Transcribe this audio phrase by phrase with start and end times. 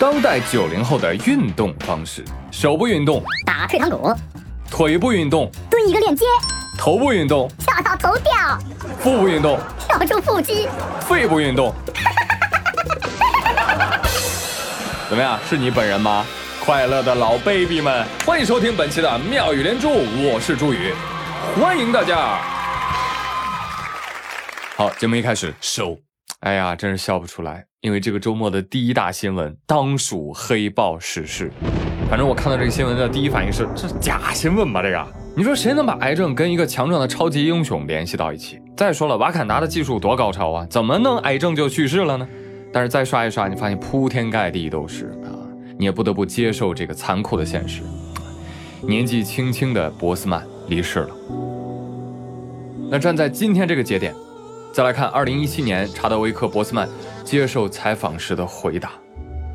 [0.00, 4.14] 当代九零后的运动方式：手部运动打退堂鼓，
[4.70, 6.24] 腿部运动蹲一个链接，
[6.78, 8.32] 头部运动跳到头掉，
[9.00, 9.58] 腹部运动
[9.88, 10.68] 跳出腹肌，
[11.00, 11.74] 肺部运动。
[15.10, 15.36] 怎么样？
[15.50, 16.24] 是你本人吗？
[16.64, 20.94] 快乐的老 baby 们，欢迎收听本期的妙语连珠，我是朱宇，
[21.60, 22.38] 欢迎大家。
[24.76, 25.98] 好，节目一开始收。
[26.40, 31.50] 哎呀，真是笑不出来，因为这个周末的第一大新闻当属黑豹逝世。
[32.08, 34.80] 反正我看到这个新闻的第一反应是，这是假新闻吧？
[34.80, 35.06] 这个，
[35.36, 38.60] 你说谁能把癌症跟一个强壮的超级英雄联系到一起？
[38.76, 42.28] 再说了，瓦坎达的技术多高超啊，怎么能癌症就去世了呢？
[42.72, 45.34] 但是再刷一刷，你发现铺天盖地都是啊，
[45.76, 47.82] 你也不得不接受这个残酷的现实。
[48.80, 51.10] 年纪轻轻的博斯曼离世了。
[52.88, 54.14] 那站在今天这个节点。
[54.72, 56.88] 再来看2017年查德维克·博斯曼
[57.24, 58.92] 接受采访时的回答。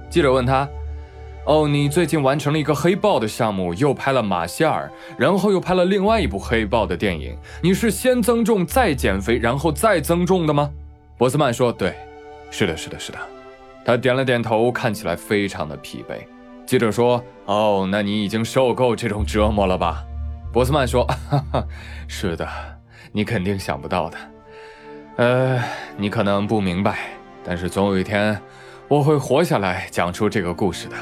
[0.09, 0.67] 记者问他
[1.47, 7.37] ：“哦，你最近完成了一个黑豹的项目，又拍了马歇尔，然后又拍了另外一部黑豹的电影。
[7.61, 10.69] 你是先增重再减肥，然后再增重的吗？”
[11.17, 11.95] 博斯曼说：“对，
[12.51, 13.17] 是的，是的，是的。”
[13.85, 16.15] 他点了点头，看起来非常的疲惫。
[16.65, 20.03] 记者说：“哦，那你已经受够这种折磨了吧？”
[20.51, 21.65] 博斯曼说：“哈哈，
[22.07, 22.47] 是的，
[23.11, 24.17] 你肯定想不到的。”
[25.15, 25.61] 呃，
[25.95, 26.97] 你可能不明白，
[27.43, 28.39] 但是总有一天，
[28.87, 30.95] 我会活下来讲出这个故事的。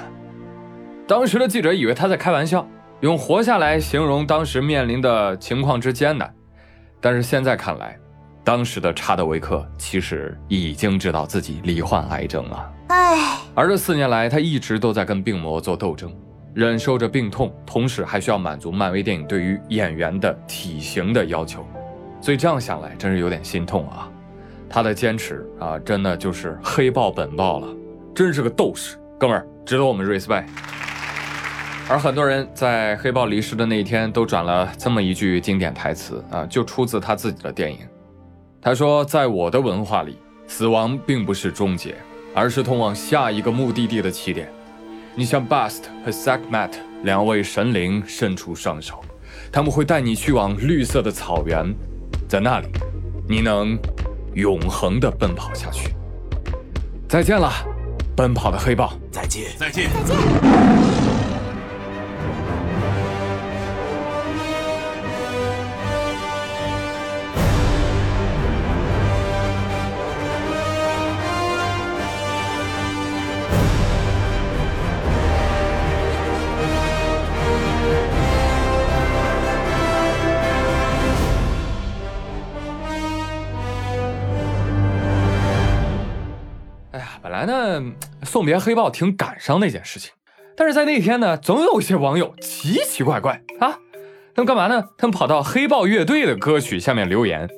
[1.08, 2.68] 当时的记者以为他在开玩笑，
[3.00, 6.34] 用“活下来”形容当时面临的情况之艰难。
[7.00, 7.98] 但是现在看来，
[8.44, 12.74] 当时的查德维克其实已经知道自己罹患癌症了。
[12.90, 16.14] 唉，而这四年来，他一直都在跟病魔做斗争，
[16.54, 21.66] 忍受着病痛，同时还需要满足漫威电影对于演员的体型的要求。
[22.22, 24.08] 所以这样想来，真是有点心痛啊！
[24.70, 27.68] 他的坚持啊，真的就是黑豹本豹了，
[28.14, 30.46] 真是个斗士，哥们儿，值得我们 respect。
[31.90, 37.80] 而很多人在黑豹离世的那一天，都转了这么一句经典台词啊，就出自他自己的电影。
[38.62, 40.16] 他说：“在我的文化里，
[40.48, 41.96] 死亡并不是终结，
[42.36, 44.48] 而是通往下一个目的地的起点。
[45.16, 46.72] 你像 Bast 和 Sakmat
[47.04, 49.02] 两位神灵伸出双手，
[49.52, 51.66] 他们会带你去往绿色的草原。”
[52.32, 52.68] 在那里，
[53.28, 53.78] 你能
[54.36, 55.94] 永恒的奔跑下去。
[57.06, 57.52] 再见了，
[58.16, 58.94] 奔跑的黑豹。
[59.12, 60.81] 再见，再见，再见。
[87.30, 87.84] 来呢，
[88.24, 90.12] 送别黑豹挺感伤的一件事情，
[90.56, 93.78] 但是在那天呢，总有一些网友奇奇怪怪啊，
[94.36, 94.84] 他们干嘛呢？
[94.98, 97.50] 他们跑到黑豹乐队的歌曲下面留言。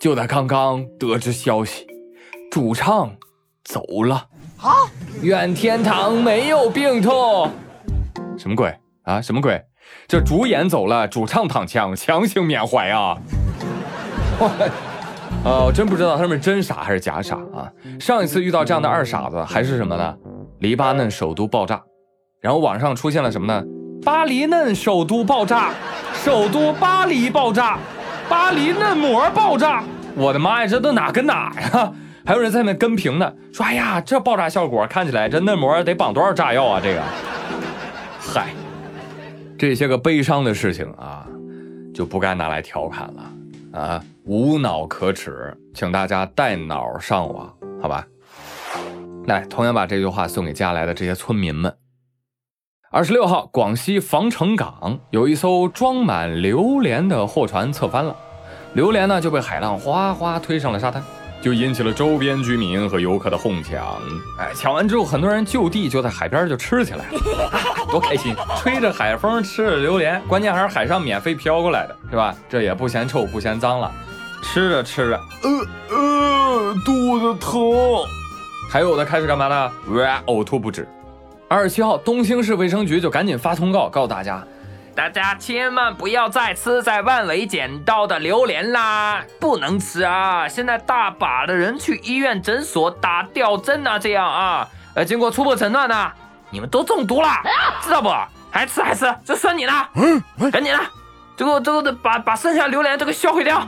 [0.00, 1.86] 就在刚刚得知消息，
[2.50, 3.16] 主唱
[3.64, 4.26] 走了
[4.60, 4.70] 啊！
[5.22, 7.50] 愿天堂没有病痛。
[8.36, 8.74] 什么鬼
[9.04, 9.20] 啊？
[9.22, 9.62] 什么鬼？
[10.06, 13.16] 这主演走了，主唱躺枪，强行缅怀啊！
[15.44, 17.70] 呃，我真不知道他们是真傻还是假傻啊！
[18.00, 20.16] 上一次遇到这样的二傻子还是什么呢？
[20.60, 21.82] 黎巴嫩首都爆炸，
[22.40, 23.62] 然后网上出现了什么呢？
[24.02, 25.70] 巴黎嫩首都爆炸，
[26.14, 27.78] 首都巴黎爆炸，
[28.28, 29.84] 巴黎嫩膜爆炸！
[30.16, 31.92] 我的妈呀，这都哪跟哪呀？
[32.24, 36.80] 还有人在那跟评呢，说哎呀，这爆炸效果看起来这嫩膜得绑多少炸药啊？
[36.82, 37.02] 这个，
[38.18, 38.46] 嗨，
[39.58, 41.26] 这些个悲伤的事情啊，
[41.94, 43.30] 就不该拿来调侃了
[43.74, 44.00] 啊！
[44.24, 47.52] 无脑可耻，请大家带脑上网，
[47.82, 48.06] 好吧？
[49.26, 51.76] 来，同样把这句话送给家来的这些村民们。
[52.90, 58.16] 二十六号，广西防城港有一艘装满榴莲的货船侧翻了，
[58.74, 61.02] 榴莲呢就被海浪哗哗推上了沙滩。
[61.44, 64.00] 就引起了周边居民和游客的哄抢，
[64.38, 67.20] 哎，抢完之后，很多人就地就在海边就吃起来了，
[67.92, 68.34] 多开心！
[68.56, 72.34] 吹着海风吃着榴莲，关键还是海上免费飘过来的，是吧？
[72.48, 73.92] 这也不嫌臭不嫌脏了，
[74.42, 77.60] 吃着吃着，呃呃，肚子疼，
[78.70, 79.72] 还有的开始干嘛呢？
[79.88, 80.88] 哇，呕吐不止。
[81.46, 84.42] 二十七号，东兴市卫生局就赶紧发通告告诉大家。
[84.94, 90.46] 大家千万不要再吃在万维捡到的榴莲啦，不能吃啊！
[90.46, 96.12] 现在大把的人去医院、诊所打吊针啊，这样啊，呃，经过初步诊断呢，
[96.50, 97.28] 你们都中毒了，
[97.82, 98.08] 知道不？
[98.52, 100.78] 还吃还吃，这算你的，嗯，赶紧的，
[101.36, 103.58] 这个这个把把剩下榴莲这个销毁掉。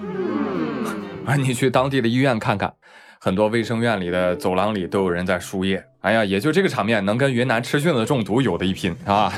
[1.26, 2.72] 啊， 你去当地的医院看看，
[3.20, 5.84] 很多卫生院里的走廊里都有人在输液。
[6.02, 9.32] 哎呀，也就这个场面能跟云南吃菌子中毒有的一拼啊！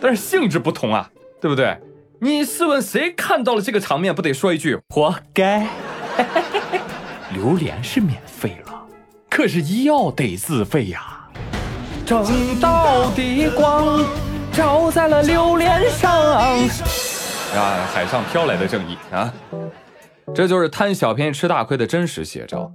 [0.00, 1.10] 但是性质不同啊，
[1.40, 1.78] 对不对？
[2.20, 5.68] 你试问谁看到了这个场面不得说一句活该？
[7.32, 8.82] 榴莲是免费了，
[9.30, 11.28] 可是医药得自费呀。
[12.04, 12.24] 正
[12.58, 14.04] 道的光
[14.50, 16.56] 照在了榴莲上，啊，
[17.92, 19.32] 海上飘来的正义啊！
[20.34, 22.72] 这就是贪小便宜吃大亏的真实写照。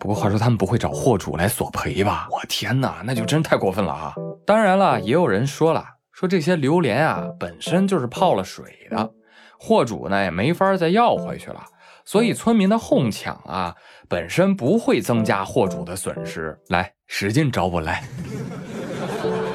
[0.00, 2.26] 不过话说，他们不会找货主来索赔吧？
[2.30, 4.14] 我天哪，那就真太过分了啊！
[4.46, 9.10] 当然了，也有人说了，说这些榴莲啊本身就是泡了水的，
[9.58, 11.62] 货主呢也没法再要回去了，
[12.04, 13.74] 所以村民的哄抢啊
[14.08, 16.56] 本身不会增加货主的损失。
[16.68, 18.04] 来，使劲找我来！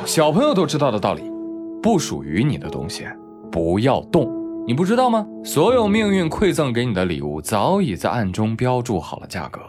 [0.06, 1.24] 小朋友都知道的道理，
[1.81, 3.06] 不属于你的东西
[3.51, 4.27] 不要动，
[4.65, 5.25] 你不知道吗？
[5.44, 9.62] 所有命运馈赠给你的礼物，早已在暗中标注好了价格。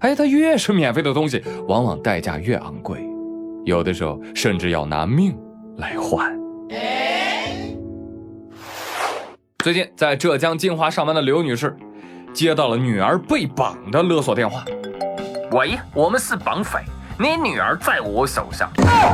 [0.00, 3.06] 哎，它越是免费的东西，往往代价越昂贵，
[3.64, 5.36] 有的时候甚至要拿命
[5.76, 6.32] 来换。
[9.62, 11.74] 最近在浙江金华上班的刘女士，
[12.32, 14.64] 接到了女儿被绑的勒索电话。
[15.52, 16.80] 喂，我们是绑匪。
[17.16, 18.68] 你女儿在我手上，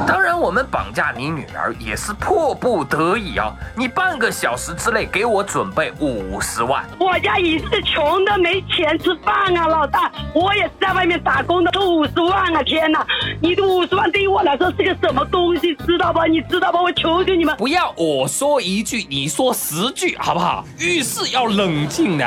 [0.06, 3.52] 当然我们绑架你女儿也是迫不得已啊！
[3.76, 6.82] 你半个小时之内给我准备五十万。
[6.98, 12.62] 我家也是穷的没钱吃饭啊，老大，我也是在外面打工的，都五十万啊！
[12.62, 13.06] 天哪，
[13.42, 16.24] 你的五十万对于我来说是个什么东西，知道吧？
[16.24, 16.80] 你知道吧？
[16.80, 20.64] 我求求你们，不要我说一句你说十句，好不好？
[20.78, 22.26] 遇事要冷静的，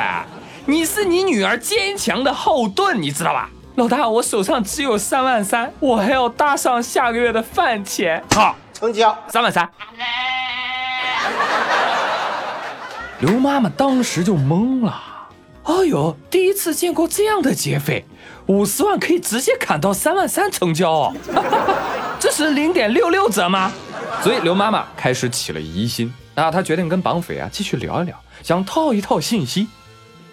[0.66, 3.50] 你是你女儿坚强的后盾，你知道吧？
[3.76, 8.22] 老大，我手上只有三万三，我还要搭上下个月的饭钱。
[8.32, 9.68] 好，成交三万三。
[13.18, 15.02] 刘妈妈当时就懵了。
[15.64, 18.04] 哎呦，第一次见过这样的劫匪，
[18.46, 21.16] 五十万可以直接砍到三万三成交哦，
[22.20, 23.72] 这是零点六六折吗？
[24.22, 29.66] 所以刘妈妈开始起了疑心，那，她决定跟绑匪啊继续聊一聊，想套一套信息。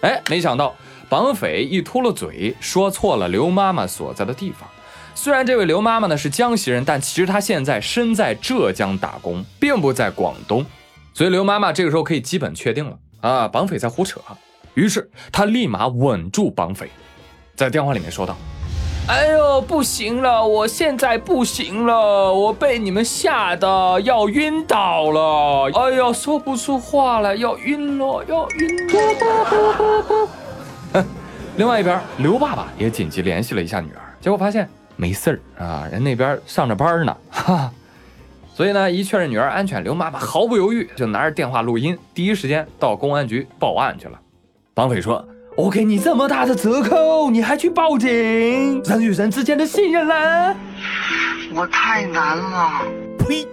[0.02, 0.72] 哎，没想到。
[1.12, 4.66] 绑匪一秃噜嘴，说错了刘妈妈所在的地方。
[5.14, 10.64] 虽然这位刘妈妈呢是江西人，但其实她现在身在浙江打工，并不在广东。
[11.12, 14.22] 所以刘妈妈这个时候可以基本确定了啊，绑匪在胡扯。
[14.72, 16.88] 于是她立马稳住绑匪，
[17.54, 18.34] 在电话里面说道
[19.06, 25.70] ：“哎呦，不行了，我现在不行了，我被你们吓得要晕倒了。
[25.74, 30.28] 哎呦，说不出话了，要晕了，要晕了。”
[31.56, 37.16] 另外一边，刘爸爸也紧急联系了一下女儿，结果发现没事儿啊，人那边上着班呢。
[37.30, 37.70] 哈，
[38.54, 44.18] 所以呢，一确认女儿安全，刘妈妈毫不犹豫就拿着电话录音，第一时间到公安局报案去了。
[44.74, 48.08] 绑匪说：“我给你这么大的折扣，你还去报警？
[48.84, 50.56] 人与人之间的信任呢？
[51.54, 52.82] 我太难了。”
[53.18, 53.46] 呸！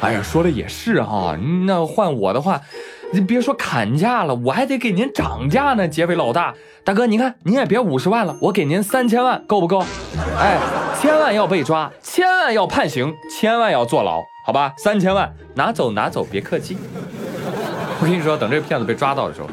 [0.00, 2.60] 哎呀，说的也是哈，那换我的话。
[3.12, 6.54] 你别说砍价了，我还得给您涨价呢，劫匪老大，
[6.84, 9.82] 大哥，你看您也别五十万了，我给您三千万，够不够？
[10.38, 10.58] 哎，
[11.00, 14.74] 千万要被抓，千万要判刑，千万要坐牢，好吧？
[14.76, 16.76] 三千万拿走拿走，别客气。
[18.00, 19.48] 我跟你说，等这个骗子被抓到的时候，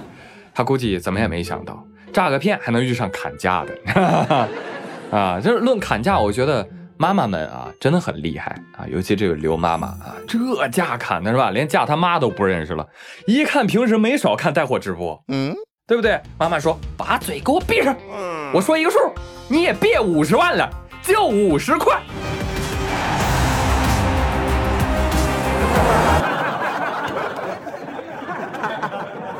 [0.54, 4.48] 他估计怎么也没想到，诈个骗还能遇上砍价的，
[5.18, 6.68] 啊，就是论砍价，我觉得。
[6.98, 8.86] 妈妈们啊，真的很厉害啊！
[8.88, 11.50] 尤其这个刘妈妈啊，这价砍的是吧？
[11.50, 12.88] 连价他妈都不认识了。
[13.28, 15.54] 一看平时没少看带货直播，嗯，
[15.88, 16.20] 对不对？
[16.38, 17.96] 妈妈说：“把嘴给我闭上。”
[18.54, 18.98] 我说一个数，
[19.48, 20.70] 你也别五十万了，
[21.02, 22.00] 就五十块。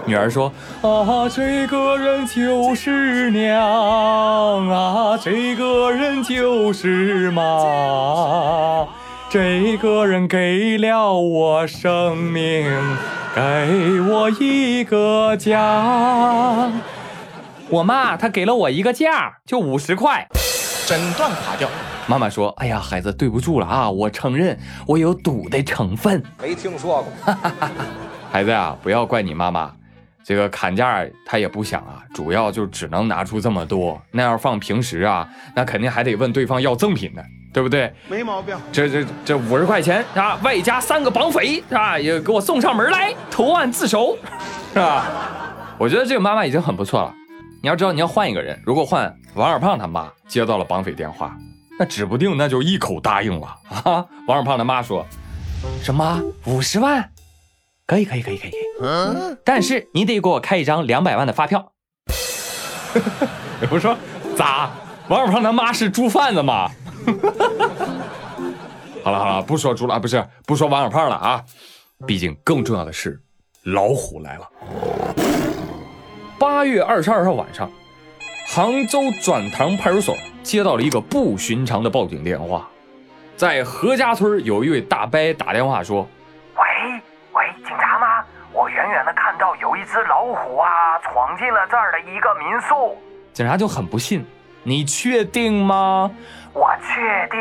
[0.06, 0.52] 女儿说
[0.84, 8.86] ：“啊，这个人就是娘啊，这个人就是妈，
[9.30, 12.70] 这个人给了我生命，
[13.34, 16.70] 给我一个家。
[17.70, 20.28] 我妈她给了我一个价，就五十块。
[20.86, 21.70] 诊断垮掉。
[22.08, 26.22] 妈妈说：哎呀，孩子，对不住了啊，我承认我有赌的成分。
[26.42, 27.34] 没听说过。
[28.30, 29.72] 孩子呀，不要怪你妈妈。”
[30.26, 34.02] 这个砍价他也不想啊，主要就只能拿出这么多。
[34.12, 37.22] 那要放平时啊，那肯定还得问对方要赠品呢，
[37.54, 37.94] 对不对？
[38.08, 38.56] 没毛病。
[38.72, 44.18] 这这这五十块钱啊，外加三个绑匪啊，也给我送上门来投案自首，
[44.74, 45.06] 是吧？
[45.78, 47.14] 我觉得这个妈妈已经很不错了。
[47.62, 51.36] 你要知道，你要换一个人，如果换王二胖他妈接到了绑匪电话，
[51.80, 53.48] 那指不定那就一口答应了
[53.84, 54.06] 啊。
[54.28, 55.06] 王二胖他妈说
[55.82, 57.10] ：“什么五十万？”
[57.94, 61.74] 可以可以可以可以，嗯，但是你得给我开一张两百万的发票。
[63.70, 63.96] 我说
[64.36, 64.72] 咋？
[65.10, 66.72] 王小胖他妈是猪贩子吗？
[69.04, 71.44] 好了好了，不说猪了，不是不说王小胖了啊。
[72.08, 73.22] 毕竟更重要的是，
[73.64, 74.50] 老虎来了。
[76.40, 77.70] 八月二十二号晚上，
[78.48, 82.68] 杭州转塘派出所接到了一个不寻常的报警电话，
[83.38, 86.08] 在何家村有一位大伯打电话说：“，
[88.84, 92.98] 远远的看到有一只老虎啊，闯进了这儿的一个民宿。”
[93.32, 94.26] 警察就很不信
[94.64, 96.12] ：“你确定吗
[96.54, 97.40] ？”“我确定，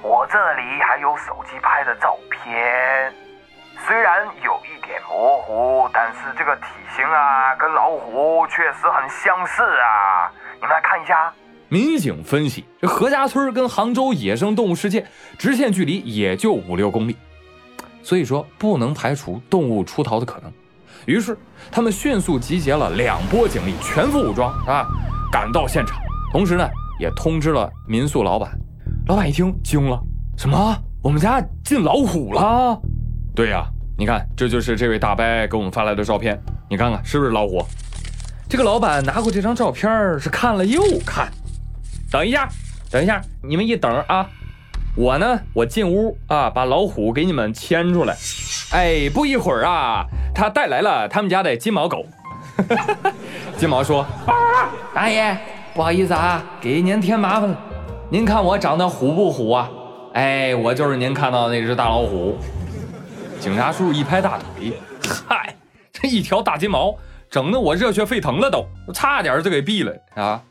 [0.00, 3.12] 我这里还有手机拍的照片。”
[3.84, 10.30] 虽然有一点模糊，但是这个体型啊，跟老虎确实很相似啊！
[10.54, 11.32] 你们来看一下。
[11.68, 15.06] 民警分析，这何家村跟杭州野生动物世界
[15.38, 17.16] 直线距离也就五六公里，
[18.02, 20.52] 所以说不能排除动物出逃的可能。
[21.06, 21.36] 于是
[21.70, 24.86] 他们迅速集结了两波警力，全副武装啊，
[25.32, 25.98] 赶到现场，
[26.32, 28.50] 同时呢也通知了民宿老板。
[29.06, 29.98] 老板一听惊了：
[30.36, 30.76] 什么？
[31.02, 32.78] 我们家进老虎了？
[33.34, 33.66] 对呀，
[33.96, 36.38] 你看，这就是这位大伯给我们发来的照片，
[36.68, 37.64] 你看看是不是老虎？
[38.48, 39.88] 这个老板拿过这张照片
[40.20, 41.32] 是看了又看。
[42.10, 42.48] 等一下，
[42.90, 44.28] 等一下，你们一等啊！
[44.96, 48.16] 我呢，我进屋啊，把老虎给你们牵出来。
[48.72, 50.04] 哎，不一会儿啊，
[50.34, 52.04] 他带来了他们家的金毛狗。
[53.56, 54.04] 金毛说
[54.92, 55.36] ：“大爷，
[55.74, 57.58] 不好意思啊，给您添麻烦了。
[58.10, 59.70] 您看我长得虎不虎啊？
[60.12, 62.36] 哎，我就是您看到的那只大老虎。”
[63.40, 64.72] 警察叔叔一拍大腿，
[65.26, 65.54] 嗨，
[65.92, 66.94] 这一条大金毛，
[67.30, 70.42] 整得我热血沸腾了，都差点就给毙了啊！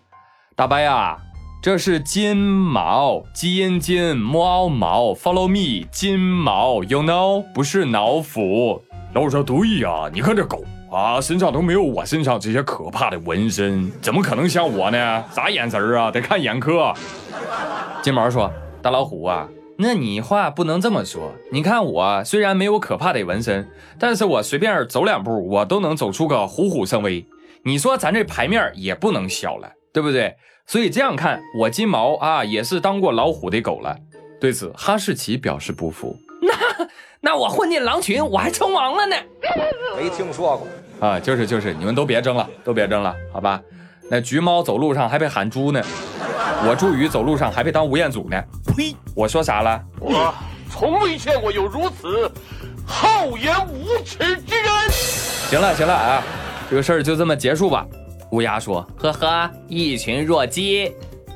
[0.56, 1.16] 大白呀，
[1.62, 8.82] 这是金毛，基因金，猫毛，Follow me，金毛，You know，不是老虎。
[9.14, 15.26] 老说对呀，你看这狗啊，身上都没有我身上这些可怕的纹身，怎么可能像我呢？
[15.34, 16.10] 啥眼神啊？
[16.10, 16.94] 得看眼科。
[18.02, 18.50] 金毛说
[18.82, 21.34] ：“大老虎啊。”那你话不能这么说。
[21.52, 27.26] 你看我虽然没有可怕的纹身，但是我随便走两步，我都能走出个虎虎生威。
[27.64, 30.34] 你说咱这牌面也不能小了，对不对？
[30.70, 33.98] 所以这样看，我金毛啊也是当过老虎的狗了。
[34.40, 36.16] 对此，哈士奇表示不服。
[36.40, 36.54] 那
[37.20, 39.16] 那我混进狼群，我还称王了呢？
[39.98, 40.68] 没听说过
[41.00, 43.60] 啊， 就是就是，你们都别争了，都别争了，好吧？
[44.12, 45.82] 那橘猫走路上还被喊猪呢。
[46.68, 48.40] 我朱宇走路上还被当吴彦祖呢！
[48.68, 48.96] 呸！
[49.16, 49.84] 我说啥了？
[50.00, 50.32] 我
[50.70, 52.32] 从未见过有如此
[52.86, 54.72] 厚颜无耻之人。
[55.50, 56.24] 行了行了啊，
[56.70, 57.88] 这个事儿就这么结束吧。
[58.32, 60.92] 乌鸦说：“呵呵，一群弱鸡，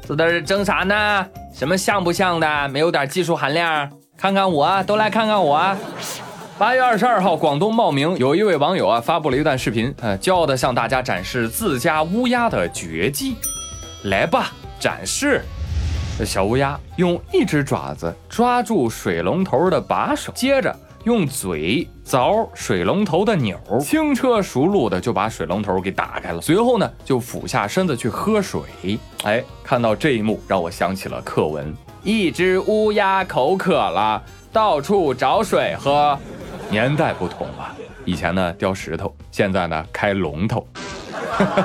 [0.07, 1.25] 这在这争啥呢？
[1.53, 2.67] 什么像不像的？
[2.69, 3.89] 没有点技术含量？
[4.17, 5.75] 看看我，都来看看我。”
[6.57, 13.35] 八月二十二号，广东茂名有一位网友啊发布了一段视频，呃，骄傲的向大家展示自家乌鸦的绝技。
[14.03, 14.51] 来吧。
[14.79, 15.41] 展示，
[16.25, 26.41] 小乌鸦用一只爪子抓住水龙头的把手，接着用嘴凿水龙头的钮，轻车熟路的就把水龙头给打开了。
[26.41, 28.62] 随后呢，就俯下身子去喝水。
[29.24, 36.17] 哎，看到这一幕，让我想起了课文：一只乌鸦口渴了，到处找水喝。
[36.69, 40.67] 年代不同了，以前呢叼石头，现在呢开龙头。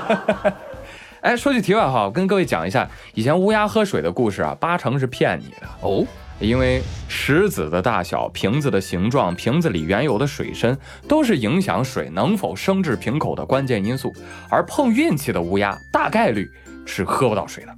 [1.21, 6.07] 哎，说句题外话，我跟各位讲一下以前乌鸦喝水的故事啊，八成是骗你的哦。
[6.41, 10.77] 因为石子的大小、瓶子的形状、瓶子里原有的水深，
[11.09, 14.13] 都是影响水能否升至瓶口的关键因素。
[14.49, 16.49] 而碰运气的乌鸦，大概率
[16.87, 17.75] 是喝不到水的。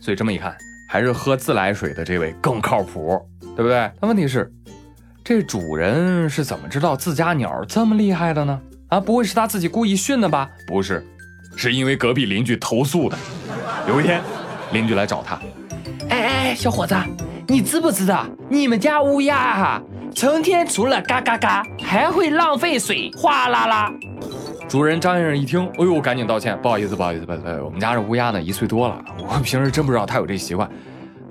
[0.00, 0.56] 所以这么一看，
[0.88, 3.20] 还是喝自来水的这位更靠谱，
[3.56, 3.90] 对不对？
[4.00, 4.52] 但问题是，
[5.24, 8.60] 这主人是怎么知道自家鸟这么厉害的呢？
[8.88, 10.50] 啊，不会是他自己故意训的吧？
[10.66, 11.06] 不是。
[11.54, 13.18] 是因为隔壁邻居投诉的。
[13.86, 14.22] 有一天，
[14.72, 15.38] 邻居来找他，
[16.08, 16.94] 哎哎，小伙子，
[17.52, 19.82] 你知不知道你们家乌鸦哈，
[20.14, 23.92] 成天除了嘎嘎嘎，还会浪费水，哗啦啦。
[24.70, 30.66] 主人张先生一听，哎呦，赶紧道歉，不好意思，不好意思，不好意思，我们家这乌鸦呢一岁多了，我平时真不知道它有这习惯，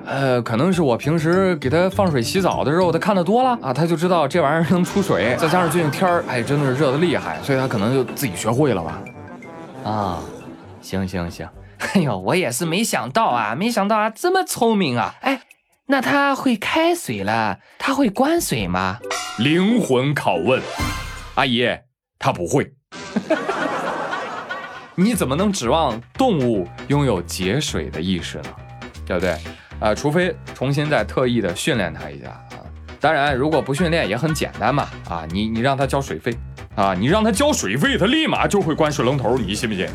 [0.05, 9.01] 呃，可能是我平时给它放水洗澡的时候，它看的多了啊，它就知道这玩意儿能出水，再加上最近天儿，哎，真的是热的厉害，所以它可能就自己学会了吧。
[9.83, 10.19] 啊，
[10.81, 11.49] 行行行，
[11.95, 15.15] 哎呦，我也是没想到啊，没想到啊，这么聪明啊！
[15.21, 15.41] 哎，
[15.91, 18.97] 那它会开水了，它会关水吗？
[19.39, 20.61] 灵魂拷问，
[21.35, 21.67] 阿姨，
[22.17, 22.71] 它不会。
[24.95, 28.49] 你怎么能指望动物拥有节水的意识呢？
[29.05, 29.35] 对不对？
[29.81, 32.63] 啊，除非重新再特意的训练它一下啊。
[33.01, 34.87] 当然，如果不训练也很简单嘛。
[35.09, 36.33] 啊，你你让它交水费。
[36.73, 39.89] 啊，你让它交水费，它立马就会关水龙头，你信不信？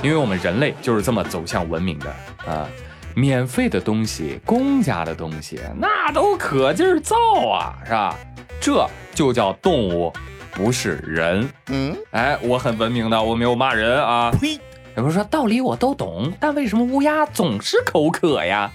[0.00, 2.08] 因为我们人类就是这么走向文明的
[2.46, 2.68] 啊。
[3.14, 7.16] 免费的东西、公家的东西，那都可劲儿造
[7.48, 8.16] 啊，是吧？
[8.60, 10.12] 这就叫动物，
[10.52, 11.48] 不是人。
[11.68, 14.30] 嗯，哎，我很文明的，我没有骂人啊。
[14.40, 14.58] 呸！
[14.96, 18.70] 有人说道理我都懂，但为什么乌鸦总是口渴呀？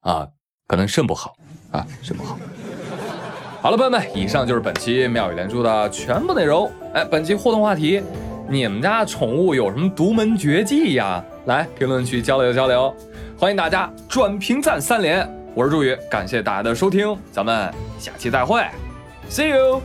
[0.00, 0.26] 啊，
[0.66, 1.34] 可能肾不好
[1.70, 2.38] 啊，肾不好。
[3.60, 6.70] 好了，朋友们，以上就是本期妙语连珠的全部内容。
[6.94, 8.02] 哎，本期互动话题：
[8.48, 11.22] 你们家宠物有什么独门绝技呀？
[11.50, 12.94] 来评论区交流交流，
[13.36, 15.28] 欢迎大家转评赞三连。
[15.52, 18.64] 我是朱宇，感谢大家的收听，咱们下期再会
[19.28, 19.82] ，See you。